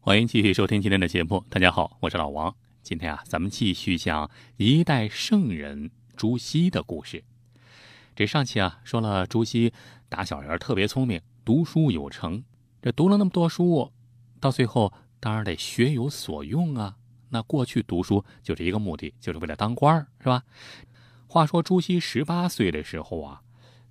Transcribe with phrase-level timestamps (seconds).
[0.00, 1.42] 欢迎继续收听今天的节目。
[1.48, 2.54] 大家好，我是老王。
[2.82, 7.24] 今天啊，咱们继续讲一代圣人朱熹的故事。
[8.14, 9.72] 这上期啊，说了朱熹
[10.10, 12.44] 打小人特别聪明，读书有成。
[12.82, 13.90] 这读了那么多书，
[14.38, 16.96] 到最后当然得学有所用啊。
[17.30, 20.42] 那过去读书就是一个目的，就是为了当官是吧？
[21.26, 23.40] 话说朱熹十八岁的时候啊，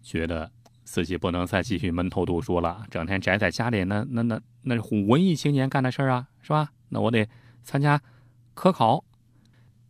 [0.04, 0.52] 觉得。
[0.92, 6.74] 自己不能再继续闷头读书了，整天宅在家里，那那那那是文艺青年干的事儿啊，是吧？
[6.90, 7.26] 那我得
[7.64, 8.02] 参加
[8.54, 9.02] 科考。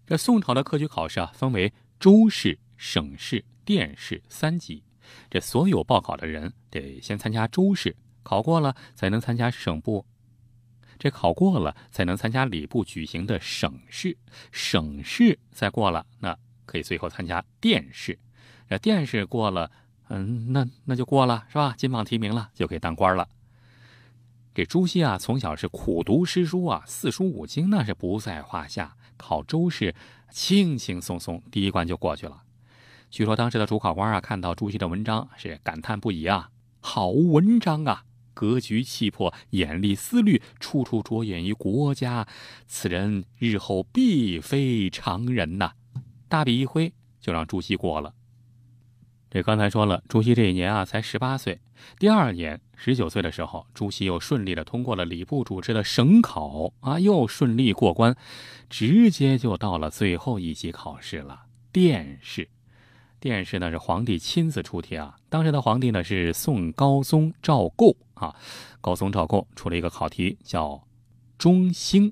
[0.06, 4.84] 这宋朝的科举考试啊，分为州试、省试、殿试三级。
[5.28, 10.06] 这所有报考的人得先参加州试，考过了才能参加省部。
[11.00, 14.16] 这考过了才能参加礼部举行的省试，
[14.52, 16.38] 省试再过了，那
[16.68, 18.20] 可以最后参加殿试。
[18.70, 19.72] 这殿试过了。
[20.14, 21.74] 嗯，那那就过了是吧？
[21.78, 23.30] 金榜题名了，就可以当官了。
[24.54, 28.98] 这朱熹啊，从小是苦读诗书啊，四书五经那是不在话下。
[29.16, 29.96] 考周试
[30.30, 32.44] 轻轻松松，第一关就过去了。
[33.10, 36.50] 据说当时的主考官啊，看到朱熹的文章是感叹不已啊
[36.82, 38.04] ：“好文章啊，
[38.34, 42.28] 格局气魄，眼力思虑，处处着眼于国家，
[42.68, 45.72] 此人日后必非常人呐！”
[46.28, 48.14] 大笔一挥，就让朱熹过了。
[49.34, 51.62] 这刚才说了，朱熹这一年啊才十八岁。
[51.98, 58.14] 第二年十九岁的时候，朱熹又顺利的通过了礼部主持的省考啊，又顺利过关，
[58.70, 62.50] 直接就到了最后一级考试了——殿试。
[63.22, 68.36] 殿试呢是皇帝亲自出题啊，当时的皇帝呢是宋高宗赵构啊，
[68.82, 70.86] 高宗赵构出了一个考题叫
[71.40, 72.12] “中兴”。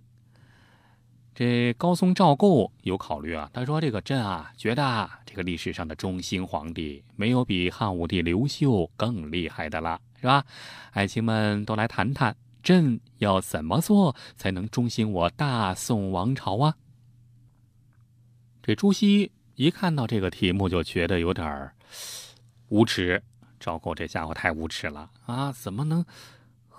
[1.40, 10.44] 这高宗赵构有考虑啊，他说：“这个朕啊，觉得这个历史上的中兴皇帝没有比汉武帝刘秀更厉害的了，是吧？
[10.92, 16.76] 爱卿们都来谈谈，朕要怎么做才能中兴我大宋王朝啊？”
[18.62, 21.72] 这朱熹一看到这个题目，就觉得有点
[22.68, 23.24] 无耻。
[23.62, 25.54] 赵构这家伙太无耻了啊！
[25.54, 26.06] 怎么能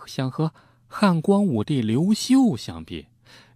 [0.05, 0.53] 想和
[0.87, 3.07] 汉光武帝刘秀相比？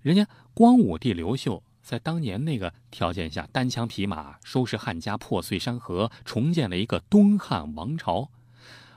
[0.00, 0.26] 人家。
[0.54, 8.30] 光武帝刘秀在当年那个条件下，单枪匹马收拾汉家破碎山河，重建了一个东汉王朝。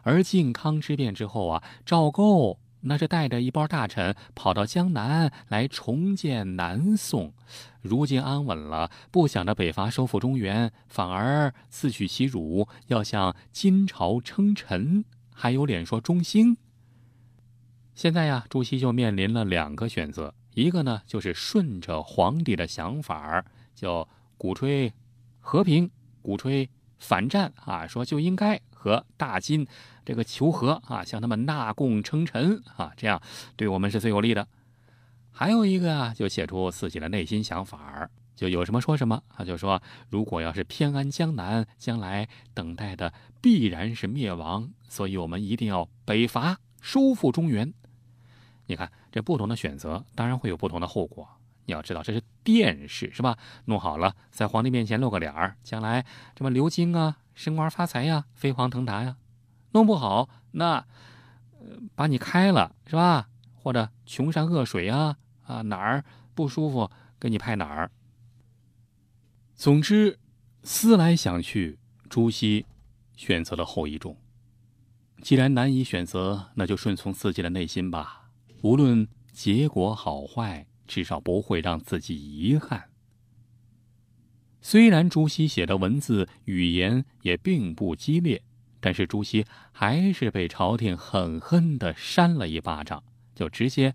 [0.03, 7.33] 而靖康之变之后啊，赵构那是带着一帮大臣跑到江南来重建南宋。
[7.81, 15.03] 如今安稳了，不想着北伐收复中原，反而自取其辱，要向金朝称臣，
[15.33, 16.55] 还有脸说中兴？
[17.95, 20.35] 现在呀，朱熹就面临了两个选择。
[20.57, 23.45] 一个呢，就是顺着皇帝的想法
[23.75, 24.07] 就
[24.39, 24.91] 鼓吹
[25.39, 25.87] 和平，
[26.23, 29.67] 鼓吹反战啊，说就应该和大金
[30.03, 33.21] 这个求和啊，向他们纳贡称臣啊，这样
[33.55, 34.47] 对我们是最有利的。
[35.29, 39.79] 还有一个啊，就写出自己的内心想法就有什么说什么啊，就说
[40.09, 47.71] 如果要是偏安江南，将来等待的必然是灭亡，所以我们一定要北伐，收复中原。
[48.67, 51.27] 你看，这不同的选择当然会有不同的后果。
[51.65, 53.37] 你要知道，这是殿试，是吧？
[53.65, 56.05] 弄好了，在皇帝面前露个脸儿，将来
[56.35, 59.17] 这么流金啊，升官发财呀，飞黄腾达呀。
[59.71, 60.85] 弄不好，那
[61.95, 63.27] 把你开了，是吧？
[63.55, 66.89] 或者穷山恶水啊，啊哪儿不舒服，
[67.19, 67.91] 给你派哪儿。
[69.55, 70.19] 总之，
[70.63, 71.79] 思来想去，
[72.09, 72.65] 朱熹
[73.15, 74.15] 选择了后一种。
[75.21, 78.26] 既然难以选择，那就顺从自己的内心吧。
[78.61, 82.89] 无论结果好坏，至少不会让自己遗憾。
[84.61, 88.41] 虽然朱熹写的文字语言也并不激烈，
[88.79, 93.03] 但是朱熹还是被朝廷狠狠的扇了一巴掌，
[93.35, 93.93] 就直接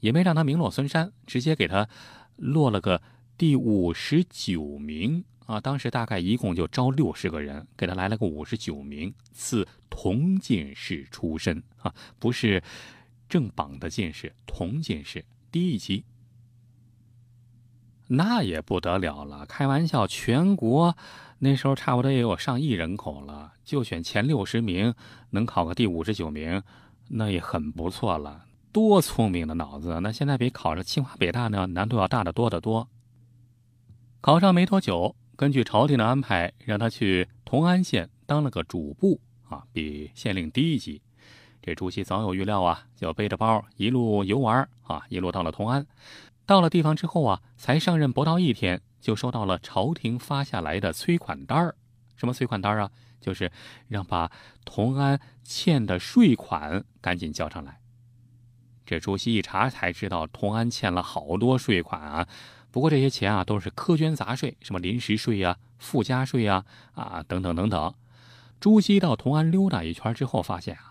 [0.00, 1.88] 也没让他名落孙山，直接给他
[2.36, 3.00] 落了个
[3.38, 5.58] 第五十九名啊！
[5.60, 12.62] 当时大概一共就招六十个人，给他来了个五十九名，赐同进士出身啊，不是。
[13.30, 16.04] 正榜的进士，同进士，第一级，
[18.08, 19.46] 那也不得了了。
[19.46, 20.96] 开玩笑，全国
[21.38, 24.92] 那时候差不多也有上亿人口了，就选前六十名，
[25.30, 26.62] 能考个第五十九名，
[27.08, 28.46] 那也很不错了。
[28.72, 30.00] 多聪明的脑子！
[30.02, 32.88] 那现在比考上清华北大呢难度要大得多得多。
[34.20, 41.00] 考上没多久，根据朝廷的安排，让他去同安县当了个主簿啊，比县令低一级。
[41.62, 45.86] 这朱熹早有预料啊，就背着包一路游玩啊，一路到了同安。
[46.46, 51.76] 到了地方之后啊，才上任不到一天，就收到了朝廷发下来的催款单儿。
[52.16, 52.90] 什么催款单啊？
[53.20, 53.52] 就是
[53.86, 54.32] 让把
[54.64, 57.78] 同安欠的税款赶紧交上来。
[58.86, 62.26] 这朱熹一查才知道，同安欠了好多税款啊。
[62.70, 66.64] 不过这些钱啊，都是苛捐杂税，什么临时税呀、附加税呀、
[66.94, 67.94] 啊等等等等。
[68.58, 70.89] 朱熹到同安溜达一圈之后，发现啊，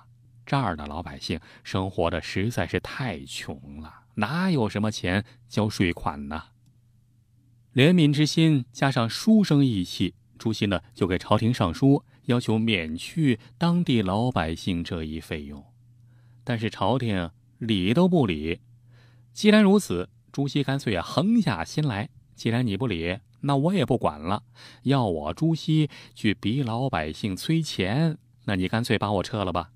[0.50, 6.46] 这儿的老百姓生活的实在是太穷了，哪有什么钱交税款呢？
[7.76, 15.64] 怜悯之心加上书生义气，朱熹呢就给朝廷上书，要求免去当地老百姓这一费用。
[16.44, 17.30] 但是朝廷。
[17.60, 18.62] 理都不理，
[19.34, 22.08] 既然如此，朱熹干脆啊横下心来。
[22.34, 24.44] 既然你不理，那我也不管了。
[24.84, 29.72] 要我朱熹去逼老百姓催钱，那你干脆把我撤了吧。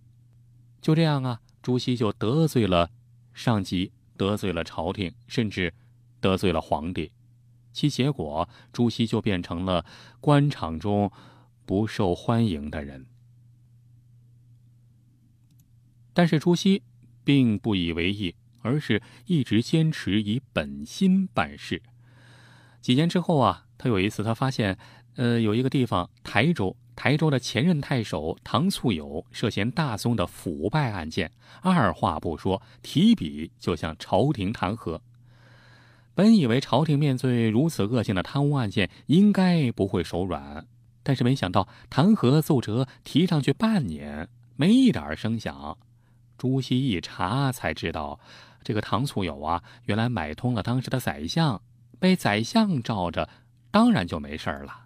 [0.84, 2.92] 就这样啊，朱熹就得罪了
[3.34, 5.74] 上级，得罪了朝廷，甚至
[6.20, 7.12] 得罪了皇帝。
[7.72, 9.84] 其结果，朱熹就变成了
[10.20, 11.12] 官场中
[11.66, 13.08] 不受欢迎的人。
[16.14, 16.84] 但是朱熹。
[17.26, 21.82] 并不以为意，而是一直坚持以本心办事。
[22.82, 24.78] 几年之后啊，他有一次他发现，
[25.16, 31.32] 呃，有一个地方台州，台州的前任太守唐簇友涉嫌大宗的腐败案件，
[31.62, 35.00] 二话不说，提笔就向朝廷弹劾。
[36.16, 40.68] 本以为朝廷面对如此恶性的贪污案件，应该不会手软，
[41.02, 45.78] 但是没想到弹劾奏折提上去半年，没一点声响。
[46.38, 48.20] 朱熹一查才知道，
[48.64, 51.60] 这个唐簇友啊，原来买通了当时的宰相，
[52.00, 53.28] 被宰相罩着，
[53.72, 54.83] 当然就没事了。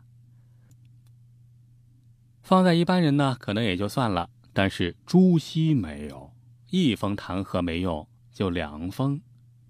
[2.47, 6.31] 放在一般人呢，可能也就算了，但是朱熹没有，
[6.69, 9.19] 一封弹劾没用，就两封，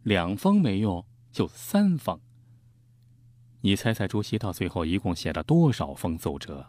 [0.04, 2.20] 两封没用，就三封。
[3.62, 6.68] 你猜猜，朱熹到最后一共写了多少封奏折？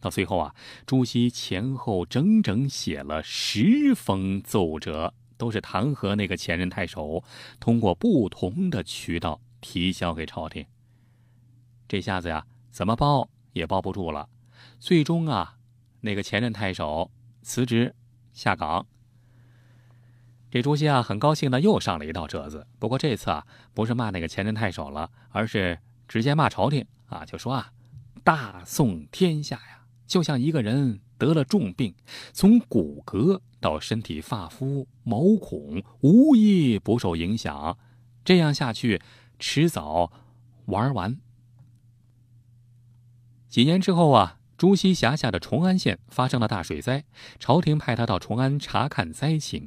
[0.00, 0.54] 到最后啊，
[0.86, 7.22] 朱熹前后整整写了十封奏折，都是弹劾那个前任太守，
[7.60, 10.64] 通过不同的渠道提交给朝廷。
[11.86, 14.26] 这下子呀，怎么包也包不住了。
[14.78, 15.58] 最终啊，
[16.00, 17.10] 那个前任太守
[17.42, 17.94] 辞职
[18.32, 18.86] 下岗。
[20.50, 25.78] 这朱熹啊，很高兴的又上了一道折子，不过这次啊，不是骂那个前任太守了，而是
[26.08, 27.72] 直接骂朝廷啊，就说啊，
[28.24, 29.86] 大宋天下呀。
[30.08, 31.94] 就像一个人得了重病，
[32.32, 37.78] 从骨骼到身体发肤毛孔，无一不受影响。
[38.24, 39.00] 这样下去，
[39.38, 40.10] 迟早
[40.64, 41.20] 玩完。
[43.48, 47.02] 几年之后啊，朱熹辖下的崇安县发生了大水灾，
[47.38, 49.66] 朝廷派他到崇安查看灾情。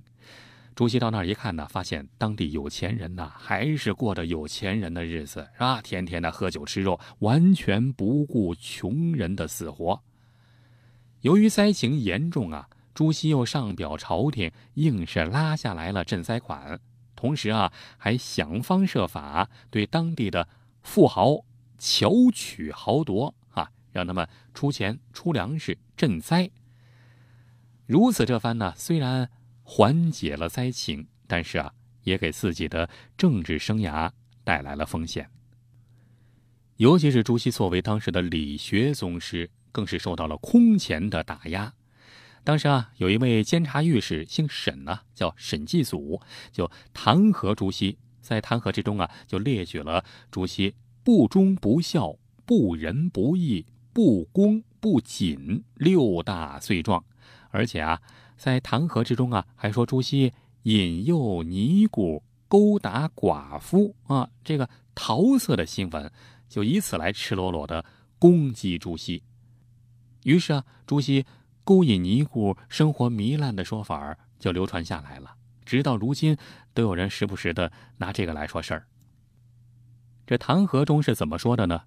[0.76, 5.82] 朱熹到那儿一看呢，发现当地有钱人呐，还是过着有钱人的日子，是吧？
[5.82, 10.00] 天天的喝酒吃肉，完全不顾穷人的死活。
[11.22, 16.80] 由于灾情严重啊，朱熹又上表朝廷，硬是拉下来了赈灾款，
[17.16, 20.48] 同时啊，还想方设法对当地的
[20.84, 21.44] 富豪
[21.80, 23.34] 巧取豪夺，
[23.94, 26.52] 让他们出钱出粮食赈灾。
[27.86, 29.30] 如此这番呢，虽然
[29.64, 31.74] 缓解了灾情，但是啊，
[32.04, 34.12] 也给自己的政治生涯
[34.44, 35.30] 带来了风险。
[36.76, 39.50] 尤其是朱熹作为当时的理学宗师。
[39.74, 41.74] 更是受到了空前的打压。
[42.44, 47.98] 当时啊，有一位监察御史姓沈呢，叫沈继祖，就弹劾朱熹。
[48.22, 57.04] 在弹劾之中啊，就列举了朱熹不忠不孝、不仁不义、不恭不谨六大罪状。
[57.52, 58.02] 而且啊，
[58.36, 60.34] 在弹劾之中啊，还说朱熹
[60.64, 66.12] 引诱尼姑、勾搭寡妇啊，这个桃色的新闻，
[66.50, 67.86] 就以此来赤裸裸的
[68.18, 69.24] 攻击朱熹。
[70.24, 71.26] 于是啊，朱熹
[71.64, 76.36] 勾引尼姑、生活糜烂的说法就流传下来了，直到如今
[76.74, 78.88] 都有人时不时的拿这个来说事儿。
[80.26, 81.84] 这弹劾中是怎么说的呢？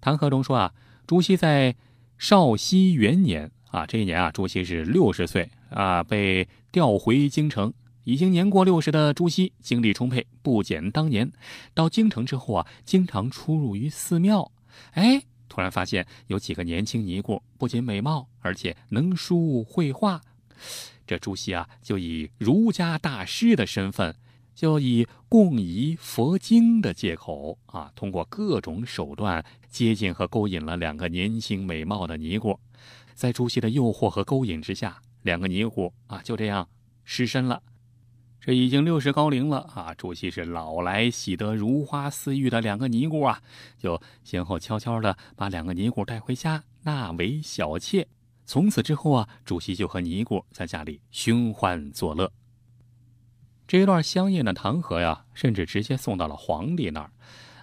[0.00, 0.72] 弹劾中说啊，
[1.06, 1.74] 朱熹在
[2.16, 7.72] 绍熙元年啊，这一年啊，朱熹是六十岁啊，被调回京城。
[8.04, 11.30] 已经年过六十的朱熹精力充沛，不减当年。
[11.74, 14.50] 到京城之后啊，经常出入于寺庙。
[14.92, 15.22] 哎。
[15.50, 20.20] 突然发现有几个年轻尼姑，不仅美貌，而且能书会画。
[21.06, 24.14] 这朱熹啊，就以儒家大师的身份，
[24.58, 32.58] 就以供遗佛经的借口啊，通过各种手段接近和勾引了两个年轻美貌的尼姑。
[33.14, 36.68] 在朱熹的诱惑和勾引之下，两个尼姑啊就这样
[37.04, 37.62] 失身了。
[38.40, 39.94] 这已经六十高龄了啊！
[39.94, 43.40] 朱熹是老来喜得如花似玉的两个尼姑啊，
[43.78, 48.08] 就先后悄悄的把两个尼姑带回家，纳为小妾。
[48.44, 52.32] 从此之后啊，朱熹就和尼姑在家里寻欢作乐。
[53.68, 57.10] 这一段香艳的弹劾呀，甚至直接送到了皇帝那儿。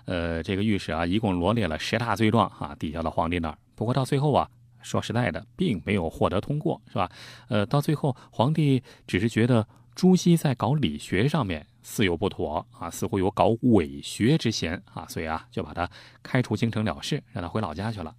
[0.05, 3.57] 呃，这个御史啊，一共罗列了十大罪状啊，递交到皇帝那儿。
[3.73, 4.47] 不过到最后啊，
[4.83, 7.09] 说实在的，并没有获得通过，是吧？
[7.47, 15.89] 呃，到最后，皇帝只是觉得朱熹在搞理学上面似有不妥啊，似乎有搞伪学之嫌啊，所以啊，就把他
[16.21, 18.13] 开除京城了事，让他回老家去了。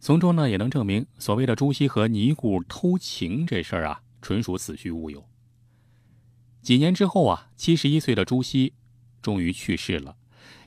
[0.00, 5.22] 从中呢，也能证明所谓的朱熹和尼姑偷情这事儿啊，纯属子虚乌有。
[6.62, 8.72] 几年之后啊，七十一岁的朱熹
[9.20, 10.16] 终于去世了。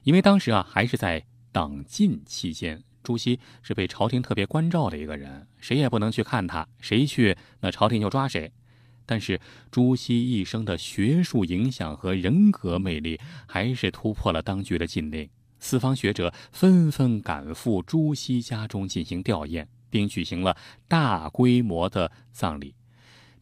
[0.04, 8.52] 因为当时啊，还是在党禁期间，朱熹是被朝廷特别关照的一个人，谁也不能去看他，谁去那朝廷就抓谁。
[9.06, 9.40] 但是
[9.72, 15.30] 朱熹一生的学术影响和人格魅力，还是突破了当局的禁令。
[15.60, 22.76] 四方学者纷纷赶赴朱熹家中进行吊唁，并举行了大规模的葬礼。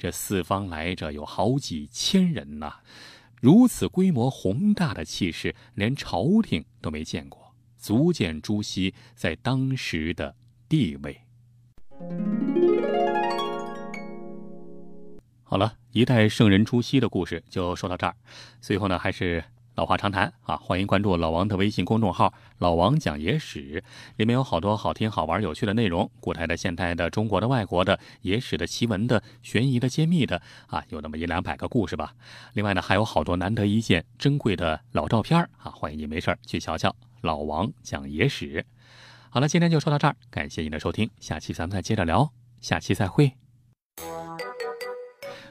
[0.03, 2.73] 这四方来者有好几千人呐，
[3.39, 10.35] 如此规模宏大的气势，连朝廷都没见过，足见朱熹在当时的
[10.67, 11.21] 地位。
[15.41, 18.13] 好了，一代圣人朱熹的故事就说到这儿，
[18.59, 19.41] 最后呢，还是。
[19.75, 23.83] 老话常谈啊，欢迎关注老王的微信公众号“老王讲野史”，
[24.17, 32.13] 里面有好多好听、好玩、有趣的内容，古代的、现代的、中国的、外国的、野史的、奇闻的、悬疑的、揭秘的啊，有那么一两百个故事吧。
[32.53, 36.95] 另外呢，还有好多难得一见、珍贵的老照片啊，欢迎你没事去瞧瞧。
[37.21, 38.63] 老王讲野史，
[39.31, 43.42] 好了，今天就说到这儿，感谢您的收听，下期咱们再接着聊，下期再会。